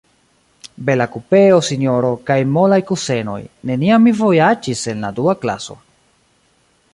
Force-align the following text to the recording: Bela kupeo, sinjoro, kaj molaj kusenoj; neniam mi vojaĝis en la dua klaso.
Bela 0.85 1.05
kupeo, 1.15 1.59
sinjoro, 1.67 2.09
kaj 2.29 2.37
molaj 2.55 2.79
kusenoj; 2.87 3.37
neniam 3.73 4.05
mi 4.09 4.15
vojaĝis 4.23 4.83
en 4.95 5.07
la 5.09 5.13
dua 5.21 5.37
klaso. 5.45 5.79